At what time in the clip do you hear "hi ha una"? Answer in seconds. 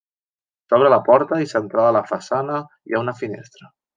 2.89-3.17